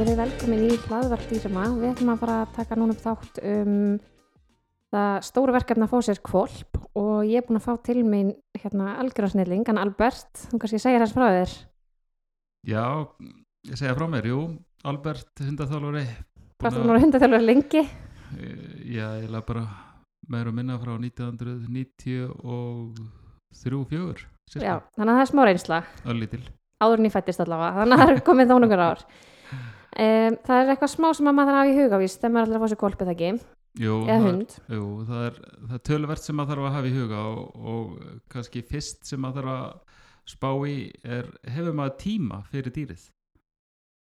[0.00, 1.62] og verið velkomin í hlaðvarp dýrama.
[1.76, 3.72] Við ætlum að fara að taka núna upp þátt um
[4.94, 8.30] það stóru verkefni að fá sér kvolp og ég er búin að fá til mín
[8.62, 11.52] hérna algjörðarsnilling, hann Albert, þú kannski segja þess frá þér.
[12.70, 12.84] Já,
[13.68, 14.38] ég segja frá mér, jú,
[14.88, 16.04] Albert hundathálfari.
[16.62, 17.82] Hvað það núna hundathjálfur lengi?
[18.88, 19.64] Já, ég laði bara
[20.32, 23.02] meira og minna frá 1993 og
[23.52, 24.24] 4,
[24.64, 25.82] Já, þannig að það er smá reynsla.
[26.08, 26.40] Öllítil.
[26.80, 29.04] Áður en ég fættist allavega, þannig að það er komið þónungar ár.
[29.90, 32.46] Um, það er eitthvað smá sem að maður þarf að hafa í hugavíst þegar maður
[32.50, 33.30] ætlar að fá sér kvolpið ekki,
[33.80, 34.52] Jú, eða það, hund.
[34.70, 38.20] jú, það er, það er tölvert sem maður þarf að hafa í huga og, og
[38.34, 39.96] kannski fyrst sem maður þarf að
[40.30, 43.08] spá í er, hefur maður tíma fyrir dýrið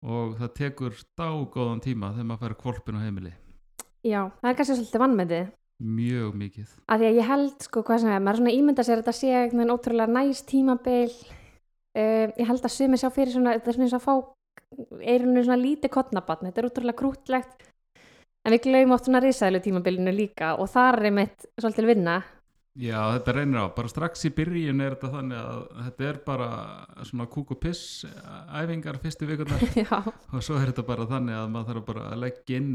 [0.03, 3.33] og það tekur dágóðan tíma þegar maður fær kvolpin á heimili
[4.03, 5.51] Já, það er kannski svolítið vannmyndið.
[5.83, 8.97] mjög mikið Af því að ég held, sko, hvað sem er, maður svona ímynda sér
[8.99, 11.11] að þetta sé veginn ótrúlega næst tímabil.
[11.93, 14.13] Um, ég held að sumi sjá fyrir svona, þetta er svona eins að fá
[14.99, 17.67] eirinu svona lítið kottnabatn, þetta er ótrúlega krútlegt.
[18.43, 22.21] En við gleymum oft svona risaðilu tímabilinu líka og þar er mitt svolítið vinna.
[22.73, 26.47] Já, þetta reynir á, bara strax í byrjun er þetta þannig að þetta er bara
[27.05, 28.01] svona kúk og piss
[28.49, 32.23] æfingar fyrstu vikurnar Já, og svo er þetta bara þannig að maður þarf bara að
[32.23, 32.71] leggja inn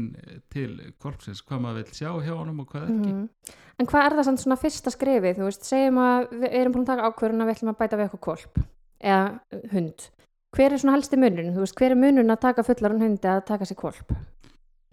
[0.55, 0.69] til
[1.03, 3.27] korpsins hvað maður vil sjá hjá honum og hvað ekki mhm.
[3.79, 6.83] En hvað er það samt svona fyrsta skrifið, þú veist, segjum að við erum búin
[6.83, 8.57] að taka ákvörðun að við ætlum að bæta við eitthvað kolp
[8.99, 10.07] eða hund.
[10.55, 13.43] Hver er svona helsti munun, þú veist, hver er munun að taka fullarun hundi að
[13.45, 14.13] taka sér kolp?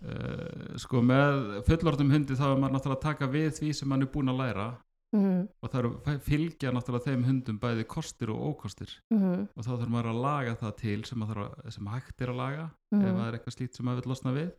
[0.07, 4.07] uh, sko með fullortum hundi þá er maður náttúrulega að taka við því sem maður
[4.07, 4.67] er búin að læra.
[5.17, 8.91] Mm og það eru fylgja náttúrulega þeim hundum bæði kostir og ókostir.
[9.15, 9.47] -hmm.
[9.57, 12.65] og þá þarf maður að laga það til sem, að, sem hægt er að laga
[12.67, 13.17] ef Mhm.
[13.17, 14.51] það er eitthvað slíkt sem maður vil losna við.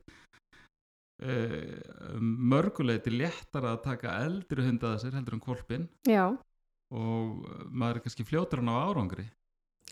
[1.18, 6.38] Uh, mörguleiti léttar að taka eldri hunda að sér heldur en kvolpin Já,
[6.94, 9.26] og maður er kannski fljótur hann á árangri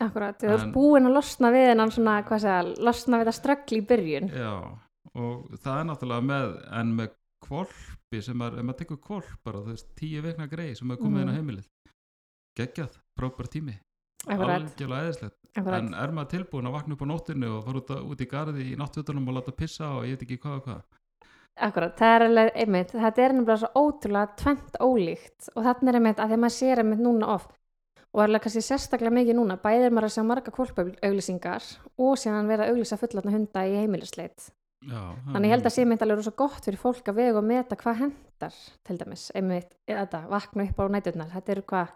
[0.03, 3.77] akkurat, þú ert búin að losna við hennan svona, hvað segja, losna við það ströggli
[3.81, 4.29] í byrjun.
[4.35, 4.53] já,
[5.15, 7.09] og það er náttúrulega með en með
[7.45, 11.21] kvolpi sem er, ef maður tekur kvolp bara veist, tíu vekna grei sem er komið
[11.21, 11.37] inn á Mhm.
[11.39, 11.67] heimilið.
[12.57, 13.75] Geggjað, frábær tími.
[14.27, 18.05] Algjörlega eðislegt en er maður tilbúin að vakna upp á nóttinu og fara út, að,
[18.09, 20.81] út í garði í náttúrunum og láta pissa og ég veit ekki hvað og hvað?
[21.57, 25.49] Akkurat, það er alveg, einmitt, þetta er nefnilega svo ótrúlega tvent ólíkt.
[25.55, 27.51] Og þarna er einmitt að því að maður sér einmitt núna oft
[28.15, 31.65] og alveg kannski sérstaklega mikið núna, bæðir maður að sjá marga kvolpauglýsingar
[31.99, 34.47] og síðan vera að auglýsa fullatna hunda í heimilisleit.
[34.87, 35.01] já,
[35.33, 37.75] Þannig ég held að sé einmitt alveg rosa gott fyrir fólk að vega og meta
[37.75, 41.93] hvað hendar til dæmis, einmitt, þetta, vakna upp á næturnar, þetta eru hvað,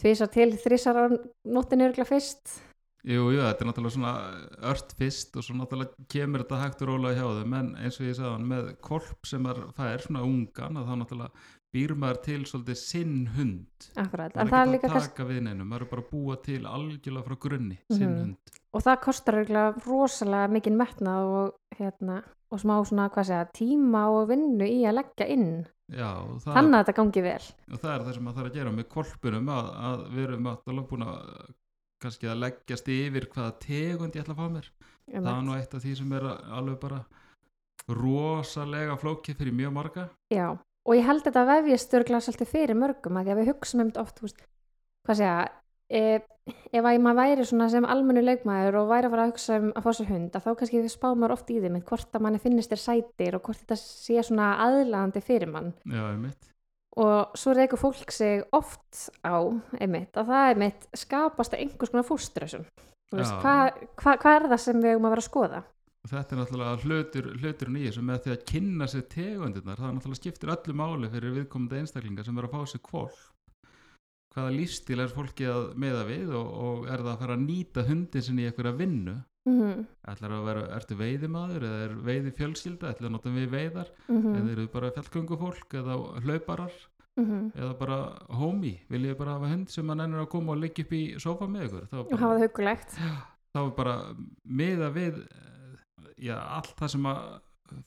[0.00, 1.04] tvísar til þrísar á
[1.44, 2.60] nóttinu örgla fyrst.
[3.02, 4.12] Jú, jú, þetta er náttúrulega svona
[4.70, 8.06] ört fyrst og svo náttúrulega kemur þetta hægt og rólega hjá þeim en eins og
[8.06, 12.18] ég sagði hann með kolp sem er fær svona ungan að þá náttúrulega býr maður
[12.26, 15.86] til svolítið sinn hund Akkurat, en það er ekki líka að taka við neinum, maður
[15.86, 18.20] er bara að búa til algjörlega frá grunni, sinn Mhm.
[18.20, 22.22] hund og það kostar örgla rosalega mikinn metnað og hérna,
[22.52, 25.66] og smá svona, hvað segja, tíma og vinnu í að leggja inn.
[25.92, 26.08] Já,
[26.44, 27.44] Þannig að þetta gangi vel.
[27.72, 30.42] og það er það sem maður þarf að gera með kolpunum að, að við erum
[30.48, 31.52] náttúrulega búin að
[32.02, 34.70] kannski að leggjast yfir hvaða tegund ég ætla að fá mér
[35.12, 36.24] það er nú eitt af því sem er
[36.58, 37.04] alveg bara
[37.88, 40.56] rosalega flókið fyrir mjög marga Já,
[40.88, 43.90] og ég held þetta vefjast örgla svolítið fyrir mörgum að því að við hugsaum um
[43.90, 44.44] þetta oft, veist,
[45.06, 45.34] hvað segja,
[45.88, 46.02] e,
[46.72, 49.68] ef að maður væri svona sem almennu leikmaður og væri að fara að hugsa um
[49.72, 52.42] að fá sér hund, að þá kannski spá maður oft í þeim, hvort að manni
[52.42, 55.74] finnist þér sætir og hvort þetta sé svona aðlaðandi fyrir mann.
[55.86, 56.48] Já, einmitt
[57.00, 59.40] Og svo reykur fólk sig oft á,
[59.80, 62.04] einmitt, að það einmitt skapast að einhvers konar
[63.32, 63.38] Já.
[63.42, 65.62] hvað hva, hva er það sem við eigum að vera að skoða?
[66.10, 70.20] Þetta er náttúrulega hlutur, hluturinn í þessu með því að kynna sér tegundirnar það náttúrulega
[70.20, 73.20] skiptir öllu máli fyrir viðkomandi einstaklingar sem er að fá sér kvolp
[74.32, 77.84] hvaða lífstíl er fólki að meða við og, og er það að fara að nýta
[77.88, 79.18] hundin sinni í einhverja vinnu?
[79.48, 83.92] Mm ætlar að vera, ertu veiðimaður eða er veiði fjölskylda, ætlar að nota við veiðar?
[84.08, 84.36] -hmm.
[84.38, 86.74] eða eru bara fjallgöngufólk eða hlauparar?
[87.20, 87.98] Mm eða bara
[88.40, 91.04] homie, vil ég bara hafa hund sem mann ennur að koma og liggja upp í
[91.18, 91.88] sofa með ykkur?
[91.90, 92.44] Þá Og bara,
[93.66, 93.96] er bara
[94.44, 95.24] miða við
[96.22, 97.22] já, allt það sem að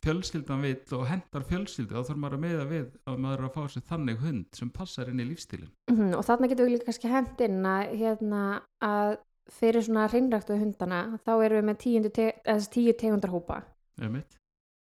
[0.02, 3.54] fjölskyldan vill og hendar fjölskyldu þá þarf maður að miða við að maður er að
[3.58, 6.88] fá sér þannig hund sem passar inn í lífstílin Mhm, og þarna getum við líka
[6.90, 8.42] kannski hent inn að, hérna,
[8.82, 9.18] að
[9.60, 12.32] fyrir svona hreinræktu hundana þá erum við með tíundu te
[12.74, 13.60] tíu tegundarhópa
[14.02, 14.40] Einmitt.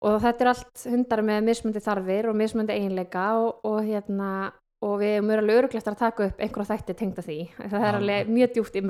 [0.01, 4.31] og þetta er allt hundar með mismundi þarfir og mismundi eiginleika og, og hérna
[4.85, 7.37] og við erum alveg öruglegt að taka upp einhverja þætti tengda því.
[7.57, 8.75] Það er alveg mjög djúpt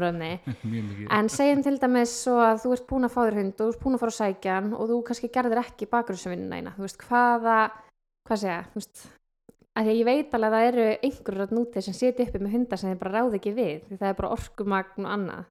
[0.68, 1.06] mjög mikið.
[1.18, 3.70] En segjum til dæmis svo að þú ert búin að fá þér hund og þú
[3.72, 6.84] ert búin að fara að sækja hann og þú kannski gerðir ekki bakgrunnsvinnina eina þú
[6.88, 7.60] veist hvaða
[8.28, 9.06] hvað segja, þú veist
[9.78, 12.42] að því að ég veit alveg að það eru einhverjur að núti sem siti uppi
[12.42, 15.46] með hundar sem þið bara ráði ekki við því það er bara orkumagn og annað.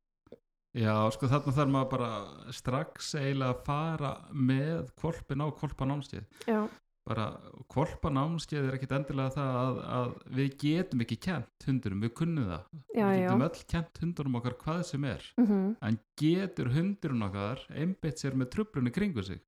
[0.77, 2.09] Já, sko þarna þarf maður bara
[2.53, 6.27] strax eiginlega að fara með kvolpin á kvolpanámskeið.
[6.45, 6.59] já,
[7.07, 7.27] Bara
[7.71, 10.09] kvolpanámskeið er ekkit endilega það að, að
[10.39, 12.65] við getum ekki kent hundurum, við kunnum það.
[12.97, 15.29] já, við já getum öll kent hundurum okkar hvað sem er.
[15.39, 19.39] mm En getur hundurinn okkar einbeitt sér með trublunni kringu sig?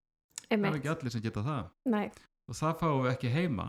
[0.48, 1.64] Það er einmitt, ekki allir sem geta það.
[1.90, 2.06] nei,
[2.48, 3.66] Og það fáum við ekki heima.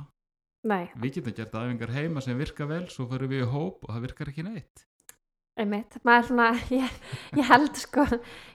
[0.70, 3.90] nei, Við getum gert æfingar heima sem virka vel, svo fyrir við í hóp og
[3.96, 4.86] það virkar ekki neitt.
[5.60, 6.00] Einmitt.
[6.08, 6.48] Maður svona,
[6.80, 6.96] ég,
[7.38, 8.06] ég held sko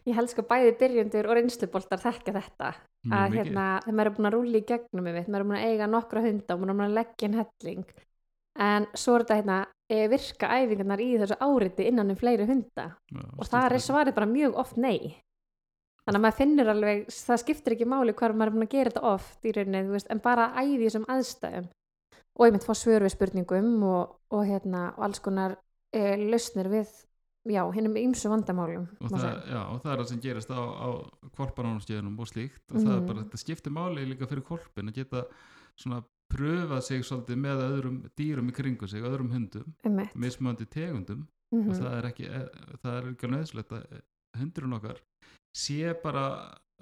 [0.04, 2.72] ég held sko bæði byrjundur og reynsluboltar þekka þetta.
[3.04, 3.38] Mjög að mikið.
[3.40, 5.90] hérna, þegar maður er búin að rúli í gegnum við, maður er búin að eiga
[5.92, 7.84] nokkra hunda og búin að leggja inn helling.
[8.64, 9.58] En svo er þetta hérna
[9.90, 12.88] e, virka æfingarnar í þessu áriti innan um fleiri hunda.
[13.10, 15.16] Já, og það er svarið bara mjög oft nei.
[16.04, 18.92] Þannig að maður finnur alveg það skiptir ekki máli hvar maður er búin að gera
[18.92, 21.68] þetta oft í rauninni, þú veist, en bara að æði þessum aðstæðum.
[22.34, 25.56] Og ég mynd fá svör við spurningum og, og hérna og alls konar
[25.94, 26.02] e,
[26.32, 26.92] lausnir við
[27.54, 30.88] já, hinnum ýmsu vandamálum og það, já, og það er það sem gerist á, á
[31.36, 35.24] kvolpanámskeiðunum og slíkt og það er bara, þetta skiptir máli líka fyrir kvolpin að geta
[35.76, 36.02] svona
[36.34, 39.74] pröfað sig svolítið með öðrum dýrum í kringu sig, öðrum hundum,
[40.18, 41.70] mismöndi tegundum Mhm.
[41.70, 42.38] og það er ekki, e,
[42.82, 43.98] það er ekki nöðslegt að e,
[44.40, 45.00] hundurinn okkar
[45.54, 46.22] sé bara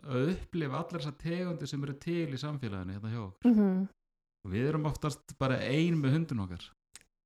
[0.03, 3.51] að upplifa allar þessar tegundir sem eru til í samfélaginu hérna hjá okkur.
[3.51, 3.89] Mhm.
[4.45, 6.65] og við erum oftast bara ein með hundun okkar.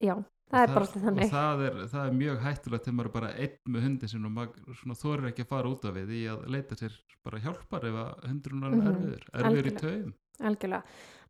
[0.02, 0.16] Já,
[0.50, 1.30] það er bara alltaf þannig.
[1.32, 4.34] það er, það er mjög hættulegt þegar maður er bara einn með hundi sin og
[4.36, 6.94] maður þorir ekki að fara út af við í að leita sér
[7.26, 10.14] bara hjálpar ef að hundurinn er Mhm, erfiður, erfiður í taum.
[10.46, 10.82] Algjörlega,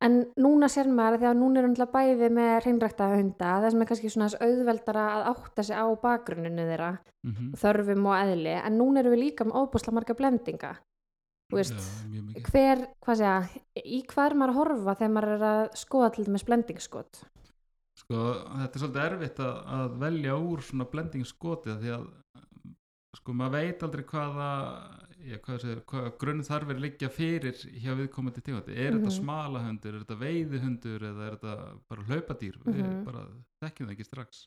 [0.02, 3.86] en núna sér maður þegar núna er náttúrulega bæði með hreinrækta hunda það sem er
[3.92, 6.90] kannski svona þess auðveldara að átta sig á bakgrunninu þeirra
[7.22, 10.72] mm þörfum og eðli, en núna erum við líka með óbúslega marga blendinga
[11.54, 13.36] veist, Já, hver, hvað segja
[13.86, 17.22] í hvað er maður að horfa þegar maður er að skoða til dæmis blendingskot
[18.06, 18.19] Sko,
[18.62, 22.05] þetta er svolítið erfitt að, að velja úr svona blendingskoti af því að
[23.19, 24.50] sko, maður veit aldrei hvaða
[25.26, 29.17] já, hvað segir, hvaða grunnþarfir liggja fyrir hjá viðkomandi tegundi er þetta Mhm.
[29.17, 31.56] smalahundur, er þetta veiðihundur eða er þetta
[31.88, 32.61] bara hlaupadýr?
[32.62, 33.05] Við Mhm.
[33.08, 33.25] bara
[33.64, 34.47] þekkjum það ekki strax.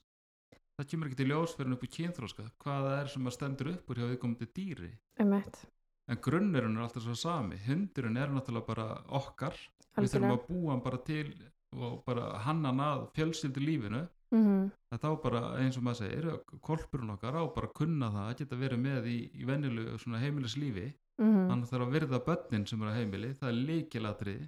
[0.79, 3.73] Það kemur ekki til ljós fyrir upp úr kynþróska hvað það er sem að stendur
[3.73, 4.91] upp úr hjá viðkomandi dýri.
[5.19, 5.65] Einmitt,
[6.07, 7.57] en grunnurinn er alltaf svo sami.
[7.67, 9.51] Hundurinn er náttúrulega bara okkar.
[9.97, 10.39] Við þurfum algjörlega.
[10.39, 11.33] að búa hann bara til
[11.77, 16.59] og bara hanna hann að fjölskyldu lífinu mm þetta á bara eins og maður segir
[16.65, 19.43] kolpurinn okkar á bara að kunna það að geta verið með í, í
[20.01, 20.93] svona heimilislífi.
[21.19, 21.49] -hmm.
[21.49, 24.45] hann þarf að virða börnin sem eru á heimili það er líkilatrið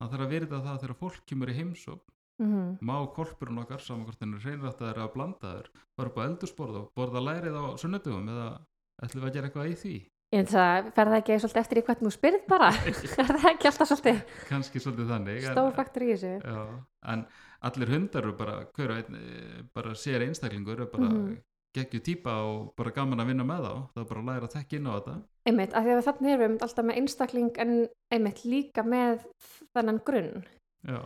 [0.00, 2.12] hann þarf að virða það þegar fólk kemur í heimsók
[2.42, 5.66] Mm má kolpurinn okkar saman hvort hann er hreinrættaður eða blandaður
[5.96, 8.46] fara upp á eldursporð og borða lærið á sunnudugum eða
[9.04, 9.94] ætlum við að gera eitthvað í því
[10.32, 12.68] Ég finnst það, fer það ekki svolítið eftir í hvernig þú spyrð bara?
[13.20, 14.20] er það ekki alltaf svolítið
[14.86, 16.30] svolítið þannig stór faktor í þessu?
[16.40, 16.62] Já,
[17.12, 17.24] en
[17.68, 19.18] allir hundar eru bara, hver og einn,
[19.76, 21.34] bara sér einstaklingur er bara Mhm.
[21.76, 24.54] geggju típa og bara gaman að vinna með þá það er bara að læra að
[24.56, 25.14] tekja inn á þetta
[25.48, 27.72] Einmitt, af því að þannig erum við alltaf með einstakling en
[28.12, 29.22] einmitt líka með
[29.76, 30.44] þennan grunn
[30.88, 30.98] já,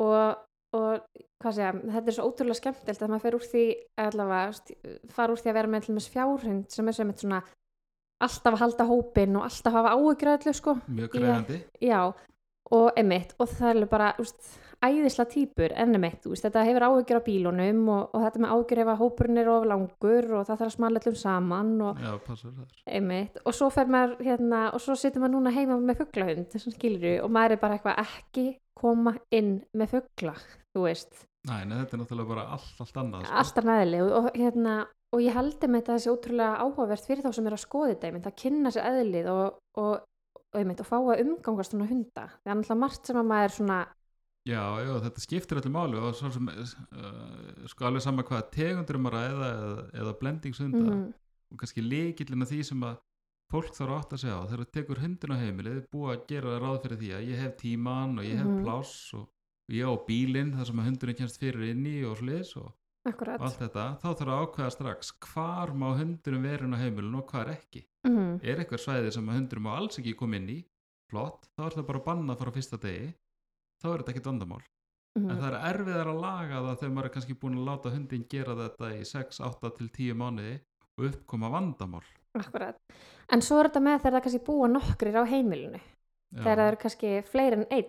[0.00, 0.42] og,
[0.76, 0.90] og
[1.40, 3.64] hvað segja, þetta er svo ótrúlega skemmtilt að maður fer úr því
[4.04, 4.76] allavega,
[5.16, 7.40] fara úr því að vera með fjárhund sem er sem eitt svona
[8.20, 12.00] alltaf að halda hópin og alltaf hafa áhyggjur sko, mjög greiðandi já
[12.70, 14.52] og einmitt, og það er bara úst,
[14.84, 18.82] æðisla típur en einmitt, úst, þetta hefur áhyggjur á bílunum og, og þetta með áhyggjur
[18.84, 22.12] ef að hópurinn er of langur og það þarf að smala allum saman og já,
[22.28, 22.76] passar þar.
[22.86, 26.76] einmitt, og svo fer maður hérna, og svo situr maður núna heima með fugglahund þessum
[26.76, 28.46] skilur og maður er bara eitthvað ekki
[28.80, 30.36] koma inn með fuggla
[30.70, 33.36] þú veist, Næ, þetta er náttúrulega bara allt, allt annað sko.
[33.40, 34.74] alltaf næðileg og hérna,
[35.14, 38.06] og ég held með þetta þessi ótrúlega áhugavert fyrir þá sem er að skoða þetta
[38.10, 39.94] einmitt, að kynna sér eðlið og, og,
[40.52, 43.54] og einmitt, og fá að umgangast svona hunda, það er náttúrulega margt sem að maður
[43.56, 43.78] svona,
[44.48, 49.00] já, já, þetta skiptir allir máli og svo sem, uh, sko alveg sama hvað tegundur
[49.00, 51.08] um að ræða eða, eða blendingshunda mm
[51.50, 52.98] og kannski líkillin að því sem að
[53.50, 54.38] fólk þarf að átta sig á.
[54.46, 57.56] Þegar það tekur hundin á heimilið búið að gera ráð fyrir því að ég hef
[57.58, 58.60] tíman og ég hef Mhm.
[58.62, 62.52] pláss og og ég á bílinn þar sem að hundurinn kemst fyrir inni og sliðis
[62.62, 62.70] og
[63.08, 66.82] akkurat og allt þetta, þá þarf að ákveða strax hvar má hundurinn vera inn á
[66.82, 67.84] heimilinu og hvar ekki.
[68.06, 70.58] mm Er eitthvað svæði sem að hundurinn má alls ekki koma inn í,
[71.10, 73.12] flott, þá er það bara bannað frá fyrsta degi,
[73.80, 74.62] þá er þetta ekkit vandamál.
[75.18, 75.38] En -hmm.
[75.40, 78.54] það er erfiðar að laga það þegar maður er kannski búin að láta hundin gera
[78.54, 80.60] þetta í 6, 8 til 10 mánuði
[80.98, 82.04] og uppkoma vandamál.
[82.38, 82.76] akkurat,
[83.32, 85.80] en svo er þetta með þegar það kannski búa nokkrir á heimilinu
[86.30, 87.88] Já, þegar það eru kannski fleiri en einn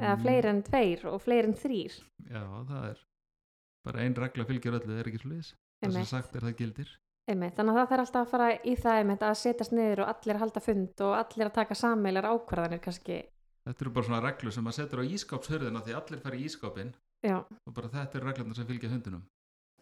[0.00, 1.98] eða mm, fleiri en tveir og fleiri en þrýr
[2.30, 3.02] Já, það er
[3.84, 5.50] bara ein regla fylgir öllu, það er ekki sliðis.
[5.54, 6.12] Það sem Einmitt.
[6.12, 6.90] sagt er það gildir.
[7.28, 10.10] Einmitt, þannig að það þarf alltaf að fara í það einmitt, að setjast niður og
[10.12, 13.22] allir að halda fund og allir að taka sameilar ákvarðanir kannski,
[13.64, 16.90] Þetta eru bara svona reglur sem maður setur á ískápshörðina því allir fara í ískápin
[17.24, 19.22] já, og bara þetta eru reglurnar sem fylgja hundunum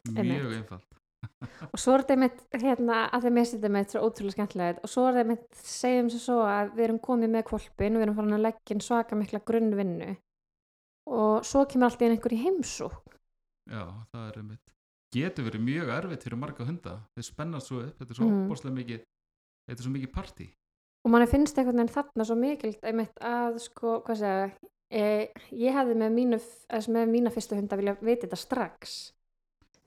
[0.06, 0.28] Einmitt.
[0.30, 1.00] mjög einfalt
[1.72, 4.92] og svo er þetta mitt hérna, að þeim minnst þetta mitt svo ótrúlega skemmtilegt og
[4.92, 8.06] svo er þetta mitt, segjum sem svo að við erum komið með kvolpin og við
[8.06, 10.10] erum farin að leggja svaka mikla grunnvinnu
[11.18, 13.11] og svo kemur allt í einu einhver í heimsók
[13.70, 14.74] já, það er einmitt.
[15.12, 16.98] Getur verið mjög erfitt fyrir marga hunda.
[17.14, 18.76] Þeir spennast svo upp, þetta er svo mm.
[18.78, 19.02] mikið
[19.68, 20.50] þetta er svo mikið partí.
[21.02, 24.44] Og manni finnst einhvern veginn þarna svo einmitt að sko, hvað segja
[24.92, 26.38] e, ég hefði með, mínu,
[26.94, 29.00] með mína fyrstu hunda vilja vita þetta strax.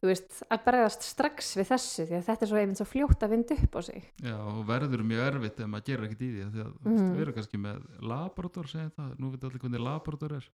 [0.04, 3.24] Þú veist, að bregðast strax við þessu því að þetta er svo einmitt svo fljótt
[3.26, 4.10] að vinda upp á sig.
[4.22, 7.08] Já, og verður mjög erfitt ef maður gerir ekkert í því því að mm.
[7.16, 10.50] Við erum kannski með labrador segja það, nú veit allir hvernig labrador er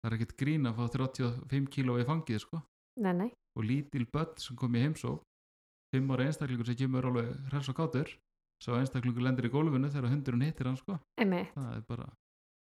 [0.00, 2.62] það er ekkert grín að fá 35 kíló í fangið sko.
[3.00, 5.22] Nei, nei, og lítil börn sem kom í heimsók
[5.94, 8.10] 5 ára einstaklingur sem kemur alveg hress og kátur
[8.60, 10.98] svo einstaklingur lendir í gólfinu þegar hundurinn hittir hann sko.
[11.88, 12.10] Bara,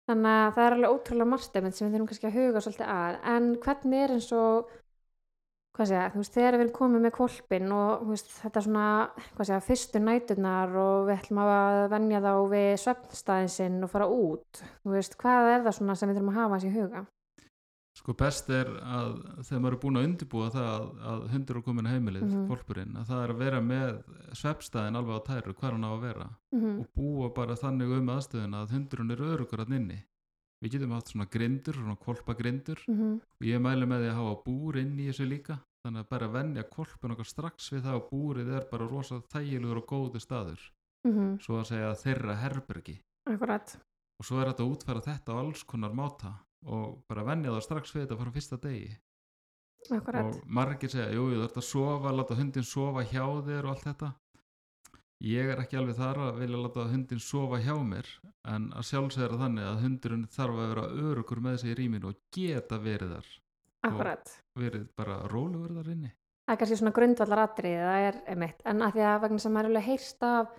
[0.05, 2.89] Þannig að það er alveg ótrúlega margt einmitt sem við þurfum kannski að huga svolítið
[2.93, 3.15] að.
[3.31, 4.73] En hvernig er eins og
[5.75, 8.85] hvað segja, þú veist, þegar við erum komið með kolpin og veist, þetta er svona
[9.25, 14.07] hvað segja, fyrstu næturnar og við ætlum að venja þá við svefnstæðin sinn og fara
[14.07, 14.61] út
[14.93, 17.03] veist, hvað er það svona sem við þurfum að hafa þessi í huga?
[18.05, 19.15] Sko best er að
[19.47, 22.43] þegar maður er búin að undirbúa það að, að hundur er komin heimilið, Mhm.
[22.45, 24.03] mm að það er að vera með
[24.37, 26.27] svefstæðin alveg á tæru hvar hann á að vera.
[26.53, 30.03] Mm og búa bara þannig um aðstöðuna að hundurinn er örugur að inni.
[30.61, 33.15] Við getum haft svona grindur, svona kolpagrindur -hmm.
[33.41, 35.59] og ég mæli með því að hafa búr inn í þessu líka.
[35.83, 39.77] Þannig að bara venja kolpun okkar strax við það að búrið er bara rosa þægilegur
[39.77, 40.61] og góðu staður.
[41.07, 42.99] Mm svo að segja þeirra herbergi.
[43.27, 43.77] Akkurat,
[44.19, 47.65] og svo er þetta að útfæra þetta á alls konar máta og bara venja það
[47.65, 48.91] strax við þetta frá fyrsta degi.
[49.93, 50.25] Akkurat.
[50.25, 53.85] Og margir segja, jú, þú ert að sofa láta hundin sofa hjá þér og allt
[53.85, 54.11] þetta.
[55.25, 58.09] Ég er ekki alveg þar að vilja láta hundin sofa hjá mér
[58.51, 62.19] en að sjálfsögða þannig að hundurinn þarf að vera örugur með sig í rýminu og
[62.35, 63.31] geta verið þar.
[63.85, 64.35] Akkurat.
[64.59, 66.11] Verið bara rólegur þar inni.
[66.45, 69.71] Það er kannski svona grundvallar er einmitt, en að því að vegna sem maður er
[69.71, 70.51] alveg heyrst af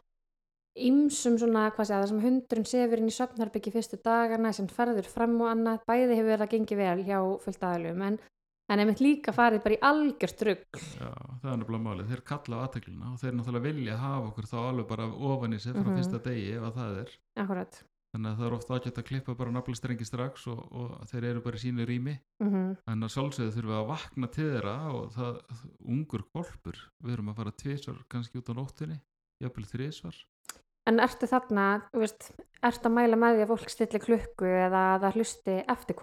[0.77, 5.09] ýmsum svona, hvað segja, það sem hundurinn sefur inn í söfnarbyggi fyrstu dagana sem ferður
[5.09, 8.19] fram og annað, bæði hefur verið að gengi vel hjá fullt aðalum, en,
[8.69, 10.81] en einmitt líka farið bara í algjört rugg.
[11.01, 11.11] Já,
[11.43, 14.57] það er nefnilega málið, þeir kalla á aðteklina og þeir náttúrulega vilja hafa okkur þá
[14.67, 15.97] alveg bara ofan í sig frá Mhm.
[16.01, 17.11] fyrsta degi ef að það er
[17.45, 17.81] Akkurat.
[18.17, 21.41] þannig að það er ofta ágætt að klippa bara naflastrengi strax og, og þeir eru
[21.45, 25.11] bara í sínu rými Mm en að sjálfsögðu þurfum við að vakna til þeirra og
[25.13, 25.41] það,
[25.85, 28.99] ungur kolpur við erum að fara tvisvar kannski út á nóttinni
[29.43, 30.17] jafnvel þrísvar
[30.87, 32.29] En ertu þarna, þú veist,
[32.63, 35.99] ertu að mæla með því að fólk stilli klukku eða að það hlusti eftir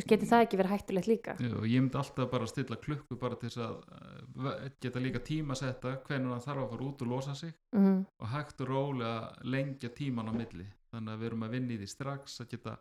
[0.00, 1.34] veist, getur það ekki verið hættulegt líka?
[1.58, 5.22] og ég myndi alltaf bara að stilla klukku bara til þess að eh, geta líka
[5.26, 7.52] tímasetta hvernig hann þarf að fara út og losa sig.
[7.76, 10.66] Mm og hægt og rólega lengja tíman á milli.
[10.92, 12.78] Þannig að við erum að vinna í því strax að geta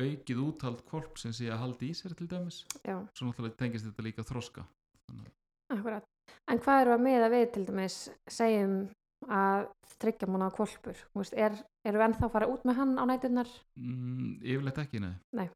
[0.00, 2.64] aukið úthald kolp sem sé að halda í sér til dæmis.
[2.84, 4.64] Já, svo náttúrulega tengist þetta líka þroska.
[5.70, 6.04] Akkurat.
[6.50, 8.74] En hvað eru að miða við til dæmis, segjum
[9.28, 9.66] að
[10.00, 10.96] tryggja múna á kolpur?
[11.12, 13.48] Þú veist, er, eru við ennþá að fara út með hann á nætunar?
[13.76, 15.48] mm, yfirleitt ekki, nei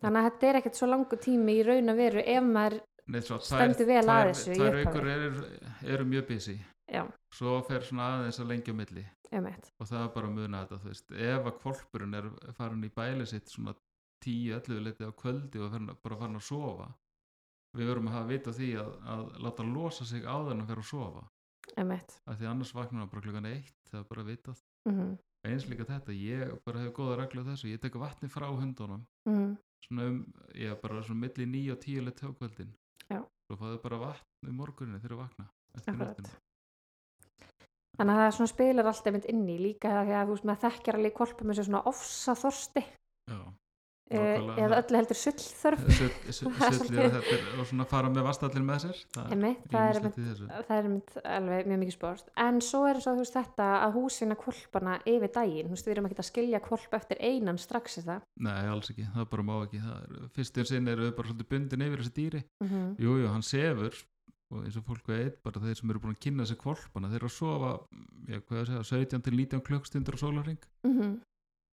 [0.00, 2.78] Þannig að þetta er ekkert svo langu tími í raun að veru ef maður,
[3.12, 4.78] Nei, svo, Stendur vel að þessu upphafi.
[4.80, 5.44] vikur eru,
[5.92, 6.54] eru mjög busy
[6.88, 7.02] já,
[7.36, 10.78] svo fer svona aðeins að lengja á milli og það er bara að muna þetta
[10.80, 13.74] þú veist, ef að kvolpurinn er farin í bæli sitt svona
[14.24, 16.88] 10-11 leiti á kvöldi og er að- bara farin að sofa
[17.76, 20.80] við verum að hafa vita því að, að láta losa sig áður en að fer
[20.82, 21.22] að sofa.
[22.26, 24.62] Af því annars vaknar hann bara klukkan eitt það er bara vitað.
[24.88, 27.70] Mm eins líka þetta, ég bara hef góða reglu á þessu.
[27.72, 29.06] Ég tek vatni frá hundunum.
[29.24, 29.56] -hmm.
[29.86, 30.20] svona um,
[30.54, 32.72] ég bara svona milli 9 og 10 leiti á kvöldin
[33.08, 33.20] Já.
[33.46, 35.46] svo fáðu bara vatn um morguninu þegar þú vakna
[37.98, 40.96] Þannig að það svona spilar allt einmitt inn í líka að þú veist maður þekkjar
[40.98, 42.82] alveg í kolpum eins og svona ofsa þorsti
[43.28, 43.40] Já,
[44.18, 44.64] nákvæmlega.
[44.64, 45.84] eða öllu heldur sullþörf.
[45.98, 49.98] Sull- er- og svona fara með vastallin með sér það Einmitt, það er
[50.58, 54.98] er einmitt alveg mjög mikið spórst en svo er svo veist þetta að húsina kolpana
[55.04, 58.24] yfir daginn, þú veist við erum ekki að skilja kolp eftir einan strax er það
[58.46, 61.30] Nei, alls ekki, það bara má ekki það er, fyrst og sinn eru við bara
[61.30, 62.88] svolítið bundin yfir þessi dýri mm -hmm.
[63.04, 63.94] Jú, hann sefur
[64.50, 67.20] og eins og fólk veit, bara þeir sem eru búin að kynna sig kvolpana, þeir
[67.22, 67.70] eru að sofa
[68.26, 71.20] já, hvað ég að segja, 17 til 19 klukkstundur á sólarring Mm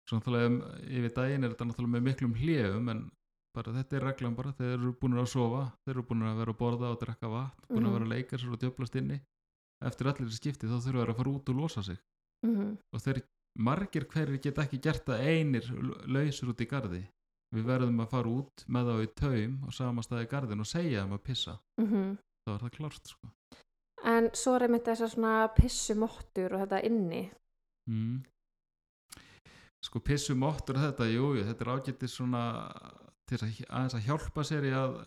[0.08, 3.02] svo náttúrulega um, yfir daginn er þetta náttúrulega með miklum hljefum en
[3.58, 6.54] bara þetta er reglan bara, þeir eru búin að sofa þeir eru búin að vera
[6.54, 7.88] að borða og drekka vatn búin Mhm.
[7.90, 9.22] að vera að leika sér og djöflast inni.
[9.84, 11.98] Eftir allir skipti þá þurfa þeir að fara út og losa sig.
[12.46, 12.78] -hmm.
[12.94, 13.24] og þeir
[13.58, 15.66] margir hverjir geta ekki gert það einir
[16.06, 17.04] lausur út í gardi
[17.56, 20.66] við verðum að fara út með þá í taum á sama staði í gardin og
[20.70, 21.60] segja þeim að pissa.
[21.82, 23.28] Mm þá er það klárt sko.
[24.06, 27.32] En svo er einmitt þessar svona pissumottur og þetta inni.
[27.90, 28.24] Mm.
[29.86, 32.42] Sko pissu mottur og þetta, jú, jú, þetta er ágætið svona
[33.28, 34.98] til að að hjálpa sér í að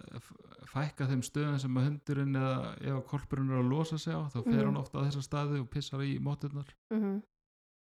[0.71, 4.23] fækka þeim stöðum sem að hundurinn eða ef að kolpurinn er að losa sig á
[4.29, 4.67] þá fer Mhm.
[4.69, 7.23] hann ofta á þessa staði og pissar í móturnar mhm,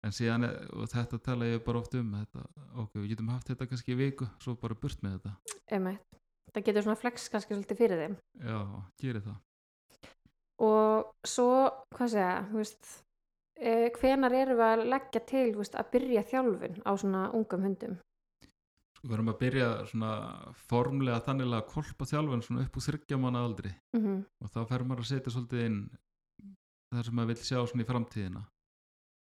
[0.05, 0.45] en síðan,
[0.77, 2.45] og þetta tala ég bara oft um þetta,
[2.77, 5.35] ok, við getum haft þetta kannski í viku, svo bara burt með þetta
[5.73, 6.05] einmitt.
[6.55, 8.17] Það getur svona flex kannski svolítið fyrir þeim.
[8.45, 8.61] já,
[9.01, 9.37] gerir það
[10.61, 12.89] Og svo, hvað segja, þú veist,
[13.61, 17.97] eh, hvenar erum við að leggja til, veist, að byrja þjálfun á svona ungum hundum?
[18.99, 20.13] sko, við erum að byrja svona
[20.69, 24.85] formlega þannig að kolpa þjálfun svona upp úr þryggja mánu aldri Mm og þá fer
[24.85, 25.81] maður að setja svolítið inn
[26.95, 28.43] það sem maður vill sjá svona í framtíðina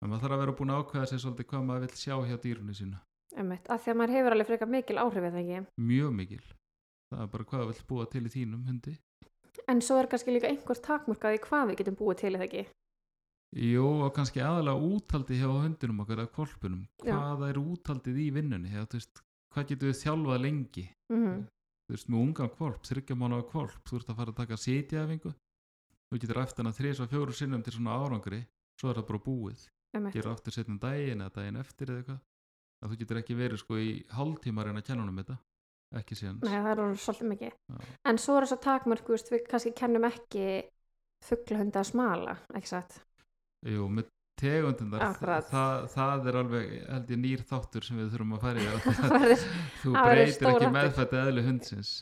[0.03, 2.37] en maður þarf að vera búin að ákveða sér svolítið hvað maður vill sjá hjá
[2.43, 3.01] dýrunni sínu
[3.33, 5.61] Einmitt, af því að maður hefur alveg frekar mikil áhrif eða ekki.
[5.81, 6.43] mjög mikil
[7.13, 8.97] það er bara hvað vill búa til í þínum hundi
[9.71, 12.63] En svo er kannski líka einhver takmörkaði hvað við getum búið til eða ekki.
[13.53, 17.13] Jú, og kannski aðalega útaldi hjá hundinum okkar eða kvolpunum Já.
[17.19, 18.71] hvað er útaldið í vinnunni?
[18.73, 19.21] Hjá, veist,
[19.53, 20.87] hvað getur við þjálfað lengi?
[21.13, 21.43] Mm
[21.93, 24.59] þú veist, með ungan kvolp, þryggja mánu á kvolp þú ert að fara að taka
[24.61, 25.33] sitjaæfingu.
[26.09, 28.43] Þú getur eftir hana þrís og fjóru sinnum til svona árangri,
[28.81, 29.65] svo er það bara búið.
[30.15, 32.21] Gera aftur setjum daginn eða daginn eftir eða eitthvað.
[32.83, 35.39] Að þú getur ekki verið sko í hálftíma að reyna að kenna honum þetta.
[36.01, 36.39] Ekki síðan.
[36.41, 37.57] Nei það er svolítið mikið.
[37.69, 37.89] Já.
[38.09, 40.47] En svo er þess að takmörk, við kannski kennum ekki
[41.23, 43.03] fugglahunda að smala, ekki satt?
[43.63, 44.09] Jú, með
[44.43, 48.71] tegundindar það, það er alveg held ég nýr þáttur sem við þurfum að fara í.
[49.83, 51.93] Þú breytir ekki meðfætt eðli hundsins.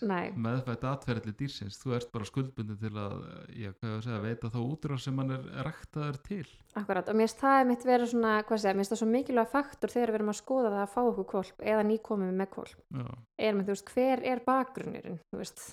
[0.46, 1.78] Meðfætt atferðli dýrsins.
[1.82, 3.18] Þú ert bara skuldbundin til að
[3.60, 6.46] ég segja, veita þá útrás sem hann er ræktaður til.
[6.80, 7.10] Akkurat.
[7.10, 9.94] Og mér finnst það mitt vera svona, hvað segja, mér finnst það svo mikilvæg faktur
[9.96, 12.80] þegar við erum að skoða það að fá okkur kvolp eða nýkomið með kvolp.
[12.94, 15.66] já, Er með, þú veist, hver er bakgrunnurinn, þú veist,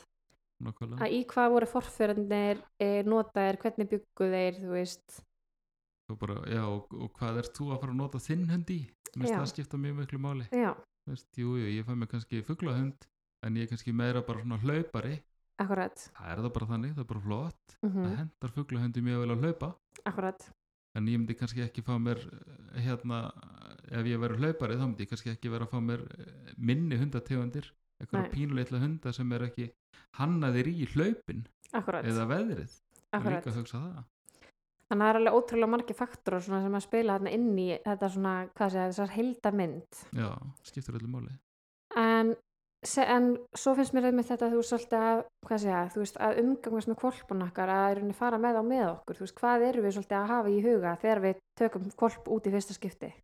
[0.65, 5.19] nokkvæmlega að í hvað voru forfyrðanir, e, notaðir, hvernig byggu þeir, þú veist,
[6.11, 8.79] og, bara, já, og, og hvað ert þú að fara að nota þinn hund í?
[9.17, 10.47] Mér finnst það skipta mjög miklu máli.
[10.53, 10.71] Já,
[11.07, 13.05] Þú veist, jú, jú, ég fæ mig kannski fuglahund
[13.47, 15.13] en ég er kannski meira bara svona hlaupari.
[15.63, 17.75] Akkurat, það er það bara þannig, það er bara flott.
[17.81, 19.69] Mm það hendar fuglahundi mjög vel að hlaupa.
[20.11, 20.47] Akkurat,
[20.99, 23.21] en ég myndi kannski ekki fá mér eh, hérna,
[23.87, 26.99] ef ég verður hlaupari þá myndi ég kannski ekki vera að fá mér eh, minni
[26.99, 29.69] hundategundir, eitthvað pínuleitla hunda sem er ekki
[30.19, 33.39] hannaðir í hlaupin akkurat, eða veðrið, Það er akkurat.
[33.39, 34.03] líka að hugsa það
[34.87, 37.67] Þannig að það er alveg ótrúlega margir faktorar svona sem að spila þarna inn í
[37.83, 40.03] þetta svona, hvað segja, þessar heildamynd.
[40.15, 40.29] já,
[40.63, 41.33] skiptir öllu máli
[41.97, 42.33] En,
[43.03, 46.39] en svo finnst mér einmitt þetta, þú veist, svolítið að, hvað segja, þú veist, að
[46.43, 49.65] umgangast með kvolpun okkar, að í rauninni fara með á með okkur, þú veist, hvað
[49.67, 53.15] erum við svolítið að hafa í huga þegar við tökum kvolp út í fyrsta skipti?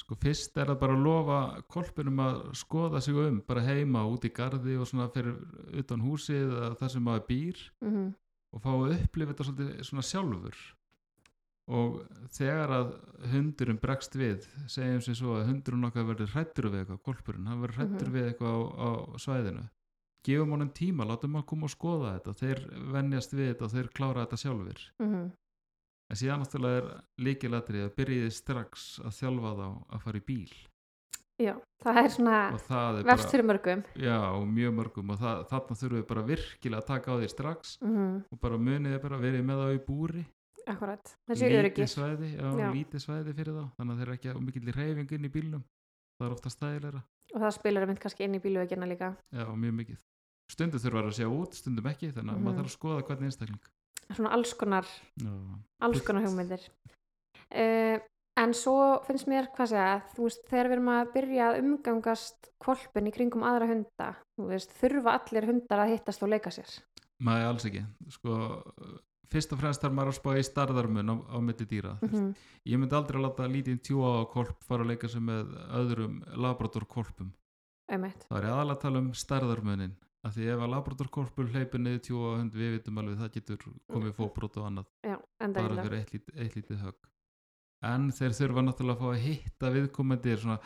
[0.00, 4.24] sko fyrst er það bara að lofa kolpinum að skoða sig um bara heima út
[4.24, 5.34] í gardi og svona fyrir
[5.82, 8.10] utan húsið eða það sem maður býr Mm
[8.50, 10.60] og fá að upplifa þetta svolítið svona sjálfur
[11.70, 11.98] og
[12.34, 12.88] þegar að
[13.32, 17.60] hundurinn bregst við segjum sem svo að hundurinn okkar verður hrættur við eitthvað, kolpurinn, hann
[17.62, 18.14] verður hrættur Mhm.
[18.16, 18.90] við eitthvað á, á
[19.24, 19.66] svæðinu
[20.26, 22.58] gefum honum tíma, látum hann koma og skoða þetta þeir
[22.92, 25.30] venjast við þetta og þeir klára þetta sjálfur -hmm.
[26.10, 30.52] en síðan náttúrulega er líkilatri að byrjiði strax að þjálfa þá að fara í bíl
[31.40, 32.38] Já, það er svona
[33.00, 33.84] er verst fyrir mörgum.
[33.96, 37.28] já, og mjög mörgum og það, þarna þurfum við bara virkilega að taka á því
[37.32, 40.26] strax Mm og bara muniði bara verið með þá í búri
[40.70, 41.88] Akkurat, þessi lítið öryggir.
[41.90, 42.68] svæði, já, Já.
[42.74, 43.64] lítið svæði fyrir þá.
[43.76, 45.64] Þannig að þeir eru ekki á mikill reyfing inn í bílnum.
[46.20, 47.02] Það er ofta stæðilegra
[47.34, 49.16] Og það spilar einmitt kannski inn í bíluveikina líka.
[49.32, 49.98] já, mjög mikið.
[50.50, 52.44] Stundum þurfa að sjá út, stundum ekki þannig að Mhm.
[52.44, 53.60] maður þarf að skoða hvernig einstakling.
[54.10, 54.84] Svona alls konar
[55.16, 55.30] já,
[55.80, 56.68] alls konar hugmyndir.
[57.54, 57.98] Uh,
[58.36, 62.50] en svo finnst mér hvað segja, þú veist, þegar við erum að byrja að umgangast
[62.62, 66.70] kvolpin í kringum aðra hunda, þú veist, þurfa allir hundar að hittast og leika sér?
[67.22, 67.82] Maður alls ekki.
[68.08, 68.62] Sko,
[69.30, 72.34] fyrst og fremst þarf maður að spá í starðarmun á, á milli dýra mm mm
[72.66, 76.84] ég myndi aldrei láta lítið tjúa á kolp fara að leika sig með öðrum labrador
[76.86, 77.32] kolpum
[77.90, 81.80] einmitt, það er aðalega að tala um starðarmunin af því ef að labrador kolpur hleypur
[81.80, 84.86] niður tjúa hund við vitum alveg það getur komið fóbrót og annað.
[85.02, 87.08] Já, bara fyrir eitt, eitt lítið högg.
[87.88, 90.58] En þeir þurfa náttúrulega að fá að hitta viðkomandi svona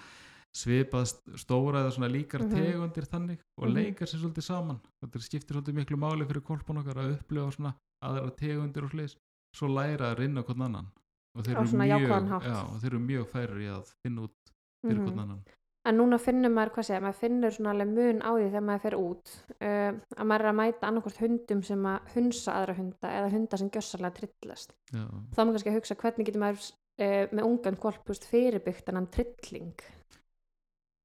[0.54, 2.50] svipað st- stóra eða svona líkar Mhm.
[2.50, 3.74] tegundir þannig og Mhm.
[3.74, 4.80] leika sér svolítið saman.
[5.04, 7.74] Þetta skiptir svolítið miklu máli fyrir kolpun okkar að upplifa svona
[8.10, 9.16] aðra tegundir og slis
[9.54, 10.88] svo læra að rinna hvern annan.
[11.34, 12.08] Og þeir mjög,
[12.46, 15.06] já, og þeir eru mjög færir í að finna út fyrir Mhm.
[15.08, 15.44] hvern annan.
[15.86, 18.84] En núna finnur maður, hvað segja, maður finnur svona alveg mun á því þegar maður
[18.86, 23.10] fer út uh, að maður er að mæta annarkvort hundum sem að hunsa aðra hunda
[23.18, 24.72] eða hunda sem gjössalega trillast.
[24.94, 26.70] Já, þá maður kannski að hugsa hvernig getur maður
[27.04, 29.74] uh, með ungan veist, fyrirbyggt en hann trilling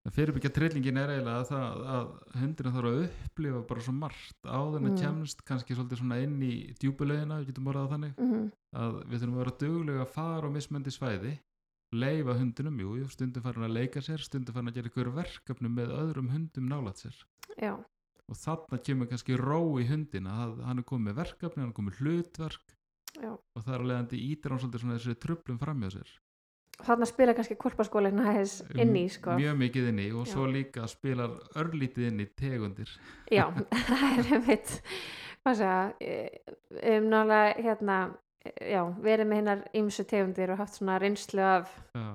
[0.08, 2.06] fyrirbyggja trillingin er eiginlega að það að
[2.40, 4.38] hundurinn þarf að upplifa bara svo margt.
[4.46, 4.98] En að Mm.
[5.02, 9.34] kemst kannski svolítið svona inn í djúpulegina, við getum orðað þannig mm að við þurfum
[9.36, 11.40] að vera duglega að fara á mismöndi svæði
[11.92, 15.90] leifa hundunum, jú, stundum farin að leika sér stundum farin að gera ykkur verkefnum með
[15.98, 17.16] öðrum hundum nálat sér.
[17.58, 17.74] Já,
[18.30, 21.80] og þarna kemur kannski ró í hundin að hann er komið með verkefni, hann er
[21.80, 22.76] komið hlutverk
[23.18, 23.32] Já.
[23.34, 26.10] og það er alveg andi ítir hann svolítið svona þessi trublum framjá sér
[26.80, 29.36] Þarna spila kannski kvolpaskólinn aðeins inn í sko.
[29.40, 30.32] mjög mikið inn í og Já.
[30.32, 32.94] svo líka spilar örlítið inn í tegundir.
[33.32, 33.46] Já,
[33.90, 34.76] það er einmitt
[35.44, 38.00] hvað segja um nálega hérna
[38.46, 42.08] eh, já, verið með hinnar ymsu tegundir og haft svona reynslu af, já,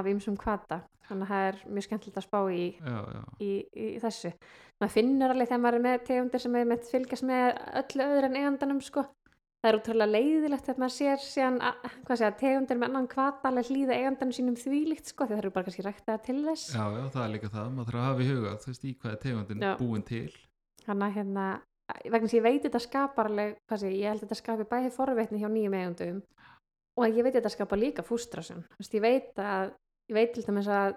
[0.00, 3.50] af ymsum kvata þannig að það er mjög skemmtilegt að spá í, já, já, í,
[3.70, 4.32] í þessu.
[4.80, 7.44] Maður finnur alveg þegar maður er með tegundir sem er með fylgjast með
[7.82, 9.04] öllu öðru en eigandanum sko
[9.66, 13.50] það er útrúlega leiðilegt þegar maður sér síðan, að- hvað segja, tegundir með annan kvata
[13.50, 16.84] alveg hlýða eigandanum sínum þvílíkt sko því það eru bara kannski ræktaða til þess já,
[16.96, 19.12] já, það er líka það maður þarf að hafa í huga, þú veist, í hvað
[19.16, 19.72] er tegundin Já.
[19.82, 20.28] búin til
[20.86, 21.46] Þannig að hérna,
[22.06, 24.92] vegna að ég veit þetta skapar alveg, hvað sé, ég, held að þetta skapi bæði
[24.94, 26.20] forveitni hjá nýjum eigundum
[26.96, 28.62] og ég veit þetta skapar líka fústrasun.
[28.70, 29.72] Þú veist, ég veit að,
[30.08, 30.94] ég veit til dæmis að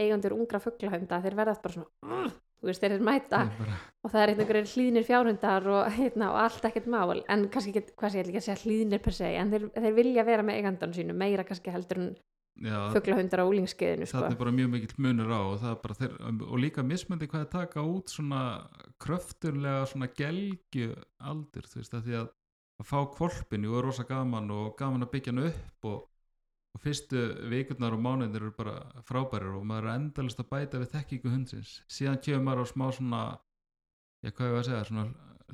[0.00, 2.30] eigundur ungra fuglahunda, þeir verða bara svona,
[2.62, 6.42] þú veist, þeir eru mæta bara, og það er einhverjir hlýðnir fjárhundar og, hérna, og
[6.46, 9.30] allt ekkert mál, en kannski ekki, hvað sé, ég ekki að segja hlýðnir per se,
[9.38, 12.12] en þeir, þeir vilja vera með eigandanum sínu, meira kannski heldur en
[12.62, 14.22] já, fuglahundar á úlingskeiðinu, sko.
[14.22, 15.66] það er bara mjög mikill munur á og,
[15.98, 16.14] þeir,
[16.46, 18.44] og líka mismöndi hvað er taka út svona
[19.02, 22.30] kröfturlega svona gelgju aldur þú veist að því að
[22.82, 26.00] að fá kvolpin jú er rosa gaman og gaman að byggja hann upp og
[26.80, 31.32] fyrstu vikurnar og mánuðir eru bara frábærir og maður er endalist að bæta við þekkingu
[31.32, 31.72] hundsins.
[31.92, 33.22] Síðan kemur maður á smá svona
[34.22, 35.04] já hvað ég var að segja svona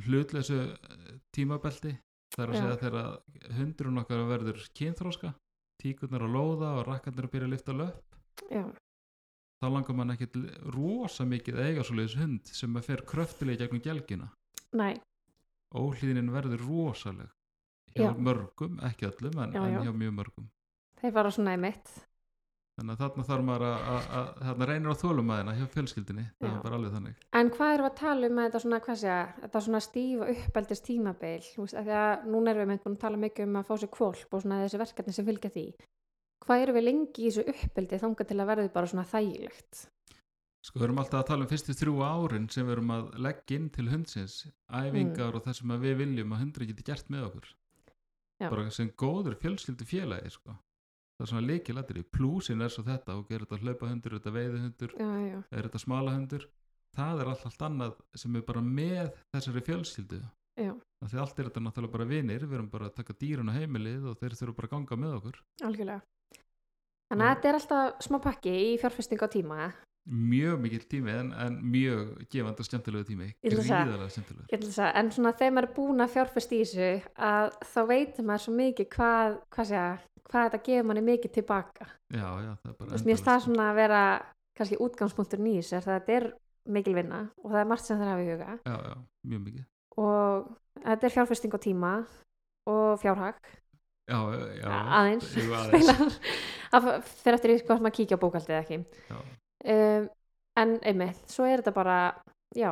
[0.07, 1.95] hlutleysu eh, tímabelti.
[2.35, 2.61] Það er að Já.
[2.63, 5.33] segja þegar hundurinn okkar verður kynþróska
[5.81, 8.19] tíkurnar að lóða og rakkarnir að byrja að lyfta löp
[8.53, 8.63] Já,
[9.59, 10.37] þá langar mann ekkit
[10.75, 14.29] rosa mikið eiga svoleiðis hund sem fer kröftilega gegnum gelgina.
[14.77, 15.01] Næ,
[15.75, 17.33] óhlýðinin verður rosaleg.
[17.97, 18.13] Hjá Já.
[18.21, 19.81] mörgum, ekki öllum en, Já, já.
[19.81, 20.51] en hjá mjög mörgum
[21.01, 21.91] þeir fara svona í mitt.
[22.79, 26.49] þannig að þarna þarf maður að, að, að þarna reynir á þólumæðina hjá fjölskyldinni það
[26.53, 29.01] er bara alveg þannig En hvað erum við að tala um með þetta svona, hvað
[29.03, 30.99] segja, þetta svona stífa uppeldist því
[31.99, 34.45] að núna erum við mynd búin að tala mikið um að fá sér kvolp og
[34.45, 35.67] svona þessi verkefni sem fylgja því.
[36.47, 39.87] Hvað erum við lengi í þessu uppeldi þangað til að verði bara svona þægilegt?
[40.69, 43.59] sko við erum alltaf að tala um fyrstu þrjú árin sem við erum að leggja
[43.59, 47.29] inn til hundsins æfingar og það sem að við viljum að hundri geti gert með
[47.29, 47.47] okkur
[48.43, 48.49] Já.
[48.49, 50.57] bara sem góður fjölskyldu félagi sko.
[51.19, 54.35] Það er svona leikilættir plúsin er svo þetta og er þetta hlaupa hundur, er þetta
[54.39, 56.49] veiði hundur Já, já, er þetta smala hundur
[56.97, 60.21] það er allt, allt annað sem er bara með þessari fjölskyldu.
[60.59, 60.73] Já,
[61.05, 63.55] Af því allt er þetta náttúrulega bara vinir við erum bara að taka dýrun á
[63.55, 65.37] heimilið og þeir þurfa bara að ganga með okkur.
[65.69, 66.01] Algjörlega.
[67.09, 69.69] Þannig að þetta er alltaf smá pakki í fjárfesting á tíma.
[70.09, 73.27] mjög mikill tími en, en mjög gefandi og skemmtilegu tími.
[73.45, 74.15] Að gríðarlega að
[74.65, 76.89] segja, en svona þegar maður er búin að fjárfesta í þessu,
[77.29, 79.91] að þá veitir maður svo mikið hvað, hvað segja,
[80.29, 81.89] hvað þetta gefur manni mikið tilbaka.
[82.13, 83.47] já, já, það er bara veist, mér það endalaust.
[83.49, 84.03] svona að vera
[84.59, 86.29] kannski útgangspunktur nýs er það að þetta er
[86.69, 88.59] mikil vinna og það er margt sem það hafa í huga.
[88.67, 88.97] Já, já,
[89.33, 89.65] mjög mikið.
[89.99, 90.51] Og
[90.85, 91.93] þetta er fjárfesting á tíma
[92.69, 93.39] og fjárhag.
[94.09, 94.19] Já,
[94.57, 95.33] já, aðeins,
[96.73, 96.87] það
[97.23, 98.79] fyrir eftir því hvort maður kíkja á bókaldið ekki.
[99.69, 100.07] Um,
[100.59, 101.99] en einmitt, svo er þetta bara
[102.57, 102.71] já,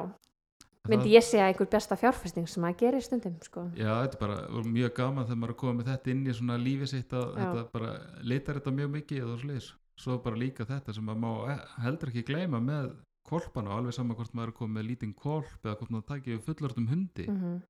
[0.88, 3.64] myndi Það- ég segja einhver besta fjárfesting sem maður gerir stundum sko.
[3.76, 6.56] Já, þetta er bara mjög gaman þegar maður er komið með þetta inn í svona
[6.58, 7.90] lífið sitt að þetta bara
[8.22, 9.72] leitar þetta mjög mikið og sliðis.
[9.96, 12.90] Svo bara líka þetta sem maður má e- heldur ekki gleyma með
[13.26, 16.36] kolpana og alveg saman hvort maður er komið með lítinn kolp eða hvort maður takið
[16.36, 17.26] við fullortum hundi.
[17.28, 17.62] mm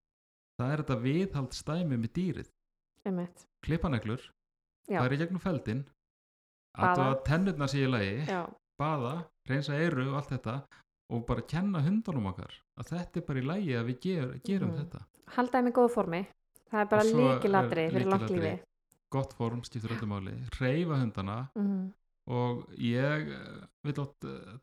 [0.59, 2.49] Það er þetta viðhald stæmi með dýrið.
[3.65, 4.23] Klippaneglur,
[4.89, 5.85] það er í gegnum feldin,
[6.77, 8.25] að tennurna sé í lagi,
[8.81, 10.55] baða, reynsa eyru og allt þetta
[11.13, 14.71] og bara kenna hundunum okkar að þetta er bara í lagi að við ger, gerum
[14.73, 14.79] Mhm.
[14.85, 15.05] þetta.
[15.37, 16.27] halda þeim í góðu formi.
[16.71, 18.61] Það er bara líkilatri fyrir langt lífi
[19.11, 21.93] Gott form skiptur öllu máli, reyfa hundana mm
[22.29, 24.57] og ég eh, vil átt eh,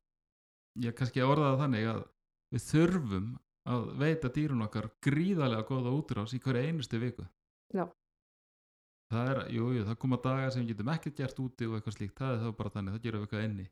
[0.83, 2.01] ég kannski orða það þannig að
[2.51, 3.29] við þurfum
[3.65, 7.23] að veita dýrun okkar gríðarlega góða útrás í hverju einustu viku.
[7.73, 7.87] Já.
[9.13, 11.95] það er, jú, jú, það koma dagar sem við getum ekkert gert úti og eitthvað
[11.97, 13.67] slíkt, það er þá bara þannig, það gerum við eitthvað inni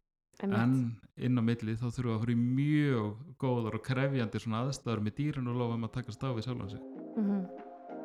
[0.47, 0.75] en
[1.21, 5.17] inn á milli þá þurfum við að fyrir mjög góðar og krefjandi svona aðstæður með
[5.19, 6.87] dýrun og lofum að takast á við sjálfan sig.
[7.17, 7.45] Mm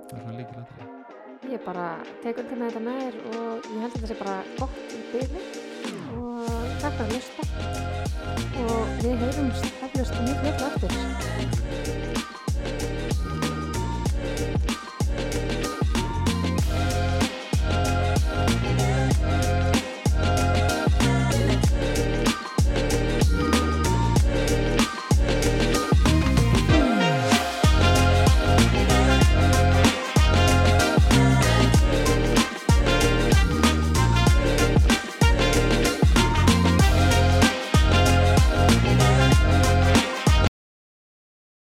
[0.06, 0.96] það er svona líkilega
[1.52, 1.86] ég bara
[2.22, 5.02] tek undir með þetta með þér og ég held að þetta sé bara gott í
[5.12, 5.42] byrði
[6.16, 6.48] og
[6.82, 7.42] takk fyrir að hlusta.
[8.64, 12.05] Og við heyrumst eflust mjög fljótt aftur